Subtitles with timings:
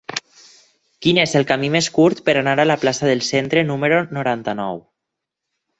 [1.05, 4.85] Quin és el camí més curt per anar a la plaça del Centre número noranta-nou?